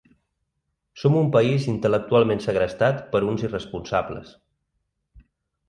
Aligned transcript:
Som 1.01 1.17
un 1.19 1.29
país 1.35 1.67
intel·lectualment 1.73 2.41
segrestat 2.47 3.05
per 3.13 3.23
uns 3.29 3.47
irresponsables 3.49 4.35